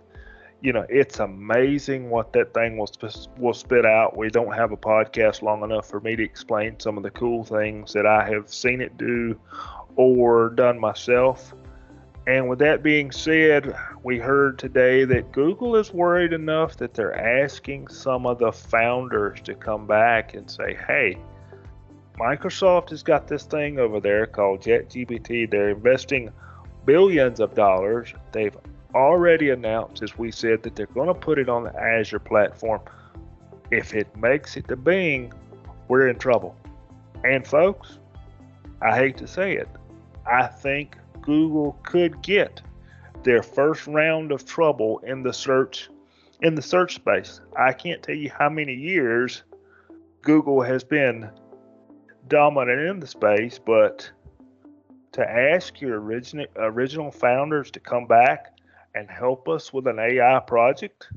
[0.61, 2.88] you know it's amazing what that thing will
[3.37, 4.16] will spit out.
[4.16, 7.42] We don't have a podcast long enough for me to explain some of the cool
[7.42, 9.38] things that I have seen it do
[9.96, 11.53] or done myself.
[12.29, 17.43] And with that being said, we heard today that Google is worried enough that they're
[17.43, 21.17] asking some of the founders to come back and say, hey,
[22.21, 25.51] Microsoft has got this thing over there called ChatGPT.
[25.51, 26.31] They're investing
[26.85, 28.12] billions of dollars.
[28.33, 28.57] They've
[28.95, 32.83] already announced, as we said, that they're going to put it on the Azure platform.
[33.71, 35.33] If it makes it to Bing,
[35.88, 36.55] we're in trouble.
[37.25, 38.01] And folks,
[38.83, 39.69] I hate to say it,
[40.27, 42.62] I think Google could get
[43.23, 45.91] their first round of trouble in the search
[46.41, 47.43] in the search space.
[47.55, 49.43] I can't tell you how many years
[50.23, 51.29] Google has been
[52.29, 54.11] dominant in the space, but
[55.12, 58.57] to ask your original original founders to come back
[58.95, 61.09] and help us with an AI project,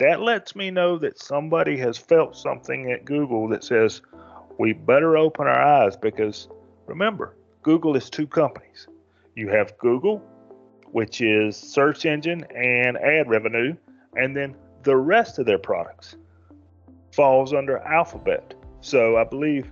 [0.00, 4.02] that lets me know that somebody has felt something at Google that says
[4.58, 6.48] we better open our eyes because
[6.86, 8.88] remember, Google is two companies
[9.38, 10.18] you have Google,
[10.90, 13.74] which is search engine and ad revenue,
[14.16, 16.16] and then the rest of their products
[17.12, 18.54] falls under Alphabet.
[18.80, 19.70] So I believe,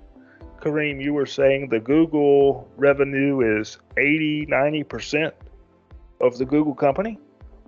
[0.60, 5.32] Kareem, you were saying the Google revenue is 80, 90%
[6.20, 7.18] of the Google company.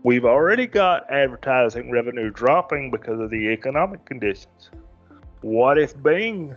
[0.04, 4.70] We've already got advertising revenue dropping because of the economic conditions.
[5.40, 6.56] What if Bing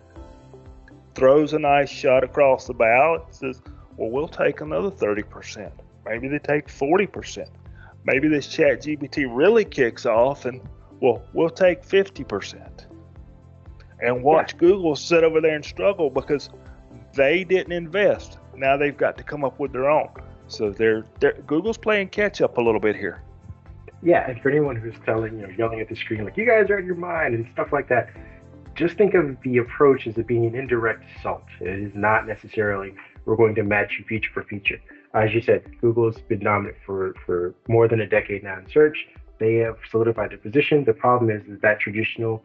[1.15, 3.61] throws a nice shot across the bow and says,
[4.01, 5.71] well, we'll take another 30%.
[6.07, 7.47] Maybe they take 40%.
[8.03, 10.59] Maybe this chat GPT really kicks off and
[11.01, 12.85] well, we'll take 50%.
[13.99, 14.59] And watch yeah.
[14.59, 16.49] Google sit over there and struggle because
[17.13, 18.39] they didn't invest.
[18.55, 20.09] Now they've got to come up with their own.
[20.47, 23.21] So they're, they're Google's playing catch up a little bit here.
[24.01, 26.71] Yeah, and for anyone who's telling, you know, yelling at the screen like you guys
[26.71, 28.09] are out of your mind and stuff like that,
[28.73, 31.43] just think of the approach as it being an indirect assault.
[31.59, 34.79] It is not necessarily we're going to match you feature for feature.
[35.13, 39.07] As you said, Google's been dominant for, for more than a decade now in search.
[39.39, 40.85] They have solidified their position.
[40.85, 42.43] The problem is, is that traditional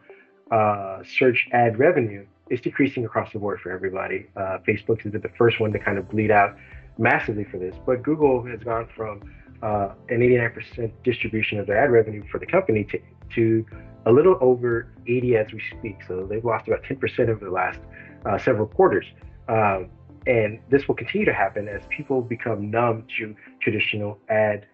[0.51, 4.27] uh, search ad revenue is decreasing across the board for everybody.
[4.35, 6.57] Uh, Facebook is the first one to kind of bleed out
[6.97, 9.21] massively for this, but Google has gone from
[9.61, 12.99] uh, an 89% distribution of their ad revenue for the company to,
[13.35, 13.65] to
[14.05, 15.97] a little over 80 as we speak.
[16.07, 17.79] So they've lost about 10% over the last
[18.25, 19.05] uh, several quarters.
[19.49, 19.89] Um,
[20.27, 24.67] and this will continue to happen as people become numb to traditional ad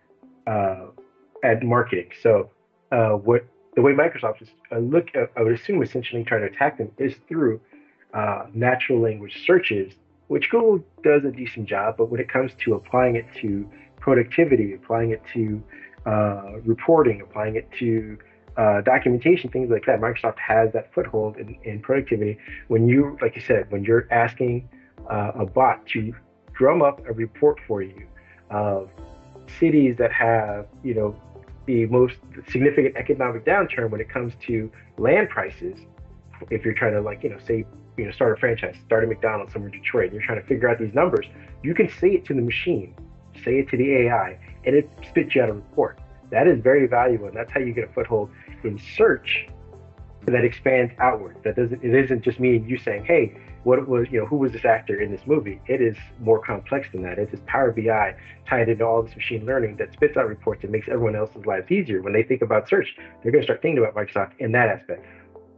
[0.48, 0.88] uh,
[1.44, 2.10] ad marketing.
[2.22, 2.50] So,
[2.92, 6.48] uh, what the way Microsoft is uh, look, uh, I would assume, essentially trying to
[6.48, 7.62] attack them is through
[8.14, 9.94] uh, natural language searches,
[10.28, 11.96] which Google does a decent job.
[11.98, 15.64] But when it comes to applying it to productivity, applying it to
[16.06, 18.18] uh, reporting, applying it to
[18.58, 20.00] uh, documentation, things like that.
[20.00, 22.38] Microsoft has that foothold in, in productivity.
[22.68, 24.70] When you, like you said, when you're asking
[25.10, 26.14] uh, a bot to
[26.54, 28.08] drum up a report for you
[28.50, 28.90] of
[29.60, 31.16] cities that have, you know,
[31.66, 32.16] the most
[32.50, 35.80] significant economic downturn when it comes to land prices.
[36.50, 37.66] If you're trying to, like, you know, say,
[37.98, 40.48] you know, start a franchise, start a McDonald's somewhere in Detroit, and you're trying to
[40.48, 41.26] figure out these numbers,
[41.62, 42.96] you can say it to the machine,
[43.44, 46.00] say it to the AI, and it spits you out a report.
[46.32, 48.30] That is very valuable, and that's how you get a foothold
[48.64, 49.48] in search
[50.26, 51.38] that expands outward.
[51.44, 54.36] That doesn't it isn't just me and you saying, hey, what was you know who
[54.36, 57.72] was this actor in this movie it is more complex than that it's this power
[57.72, 58.16] bi
[58.48, 61.70] tied into all this machine learning that spits out reports and makes everyone else's lives
[61.72, 64.70] easier when they think about search they're going to start thinking about microsoft in that
[64.70, 65.06] aspect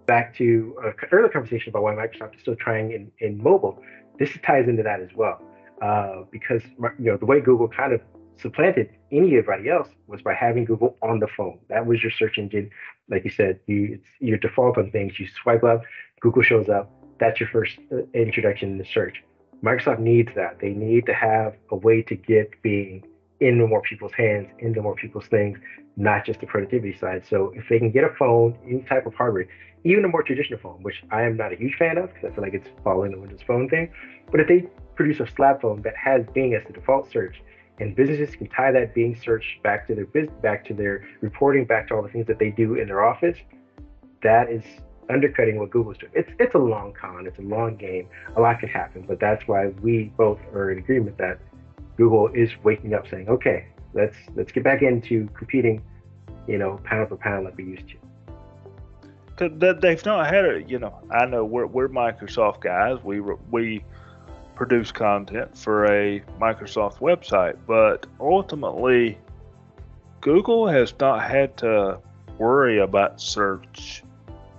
[0.06, 3.82] back to an earlier conversation about why microsoft is still trying in, in mobile
[4.20, 5.42] this ties into that as well
[5.82, 6.62] uh, because
[7.00, 8.02] you know the way google kind of
[8.38, 11.60] supplanted anybody else was by having Google on the phone.
[11.70, 12.70] That was your search engine.
[13.10, 15.20] Like you said, you it's your default on things.
[15.20, 15.84] You swipe up,
[16.20, 16.92] Google shows up.
[17.20, 19.24] That's your first uh, introduction to search.
[19.64, 20.60] Microsoft needs that.
[20.60, 23.04] They need to have a way to get Bing
[23.40, 25.58] into more people's hands, into more people's things,
[25.98, 27.24] not just the productivity side.
[27.30, 29.48] So if they can get a phone, any type of hardware,
[29.84, 32.36] even a more traditional phone, which I am not a huge fan of because I
[32.36, 33.92] feel like it's following the Windows Phone thing,
[34.32, 37.42] but if they produce a slab phone that has Bing as the default search,
[37.80, 41.66] and businesses can tie that Bing search back to their business, back to their reporting,
[41.66, 43.38] back to all the things that they do in their office,
[44.24, 44.64] that is
[45.10, 46.12] undercutting what Google's doing.
[46.16, 48.08] It's it's a long con, it's a long game.
[48.36, 51.40] A lot can happen, but that's why we both are in agreement that
[51.98, 55.82] Google is waking up, saying, okay, let's let's get back into competing,
[56.48, 57.96] you know, pound for pound like we used to.
[59.38, 59.52] Cause
[59.82, 60.98] They've not had it, you know.
[61.12, 63.04] I know we're we're Microsoft guys.
[63.04, 63.84] We we
[64.56, 69.18] produce content for a Microsoft website, but ultimately,
[70.22, 72.00] Google has not had to
[72.38, 74.05] worry about search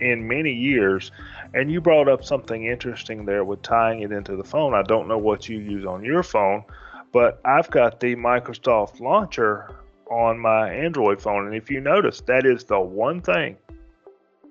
[0.00, 1.10] in many years.
[1.54, 4.74] And you brought up something interesting there with tying it into the phone.
[4.74, 6.64] I don't know what you use on your phone,
[7.12, 9.74] but I've got the Microsoft launcher
[10.10, 11.46] on my Android phone.
[11.46, 13.56] And if you notice, that is the one thing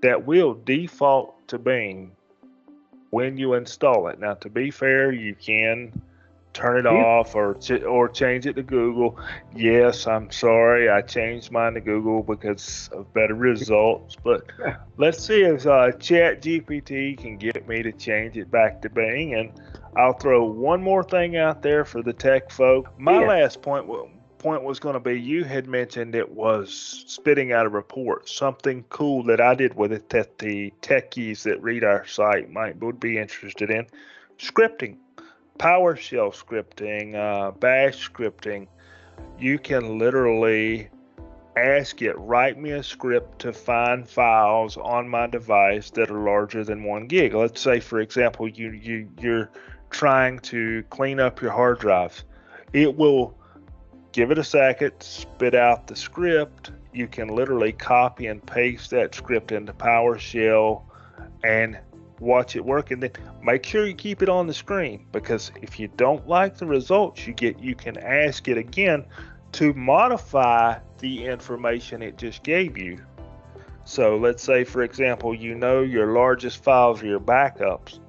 [0.02, 2.12] that will default to Bing
[3.12, 4.20] when you install it.
[4.20, 6.02] Now, to be fair, you can
[6.56, 9.20] turn it off or ch- or change it to Google.
[9.56, 14.16] Yes, I'm sorry, I changed mine to Google because of better results.
[14.24, 14.44] But
[14.98, 19.36] let's see if uh, Chat GPT can get me to change it back to Bing.
[19.36, 19.52] And
[19.96, 22.98] I'll throw one more thing out there for the tech folk.
[22.98, 23.28] My yeah.
[23.28, 23.88] last point
[24.40, 28.84] point was going to be you had mentioned it was spitting out a report, something
[28.90, 33.00] cool that I did with it that the techies that read our site might would
[33.00, 33.88] be interested in.
[34.38, 34.98] Scripting,
[35.60, 38.68] PowerShell scripting, uh, Bash scripting.
[39.40, 40.90] You can literally
[41.58, 46.64] ask it write me a script to find files on my device that are larger
[46.64, 47.34] than one gig.
[47.34, 49.50] Let's say, for example, you you you're
[49.90, 52.26] trying to clean up your hard drives.
[52.74, 53.38] It will
[54.12, 56.72] give it a second, spit out the script.
[56.94, 60.84] You can literally copy and paste that script into PowerShell
[61.44, 61.78] and
[62.26, 63.12] watch it work and then
[63.42, 67.26] make sure you keep it on the screen because if you don't like the results
[67.26, 69.06] you get you can ask it again
[69.52, 72.98] to modify the information it just gave you.
[73.86, 78.00] So let's say for example you know your largest files are your backups.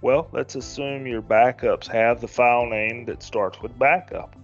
[0.00, 4.34] Well let's assume your backups have the file name that starts with backup.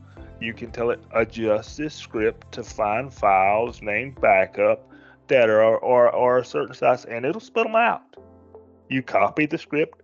[0.40, 4.86] You can tell it adjust this script to find files named backup
[5.28, 8.02] that are, are, are a certain size and it'll spit them out.
[8.88, 10.02] You copy the script,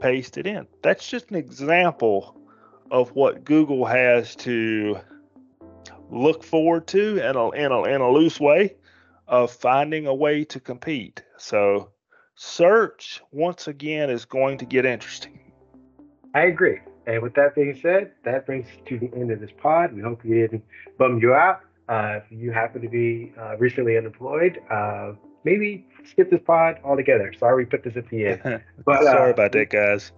[0.00, 0.66] paste it in.
[0.82, 2.36] That's just an example
[2.90, 4.98] of what Google has to
[6.10, 8.76] look forward to in a, in a, in a loose way
[9.26, 11.22] of finding a way to compete.
[11.36, 11.90] So,
[12.34, 15.38] search once again is going to get interesting.
[16.34, 16.80] I agree.
[17.06, 19.94] And with that being said, that brings us to the end of this pod.
[19.94, 20.64] We hope we didn't
[20.98, 21.60] bum you out.
[21.88, 25.12] Uh, if you happen to be uh, recently unemployed, uh,
[25.44, 27.32] maybe skip this pod altogether.
[27.38, 28.62] Sorry we put this at the end.
[28.84, 30.12] But sorry uh, about that, guys.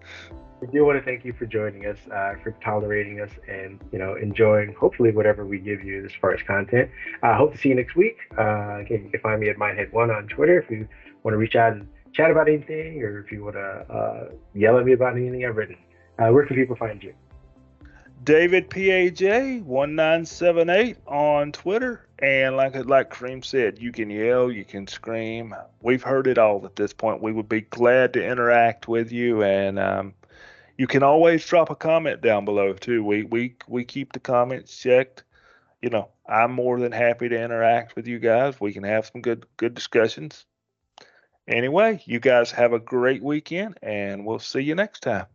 [0.61, 3.99] We do want to thank you for joining us, uh, for tolerating us, and you
[3.99, 6.91] know enjoying hopefully whatever we give you as far as content.
[7.23, 8.19] I hope to see you next week.
[8.39, 10.87] Uh, again, you can find me at Mindhead1 on Twitter if you
[11.23, 14.85] want to reach out and chat about anything, or if you want to yell at
[14.85, 15.77] me about anything I've written.
[16.19, 17.15] Uh, where can people find you?
[18.25, 24.11] David PAJ one nine seven eight on Twitter, and like like Kareem said, you can
[24.11, 25.55] yell, you can scream.
[25.83, 27.23] We've heard it all at this point.
[27.23, 30.15] We would be glad to interact with you, and um,
[30.77, 33.05] you can always drop a comment down below too.
[33.05, 35.25] We we we keep the comments checked.
[35.81, 38.61] You know, I'm more than happy to interact with you guys.
[38.61, 40.45] We can have some good good discussions.
[41.49, 45.27] Anyway, you guys have a great weekend, and we'll see you next time.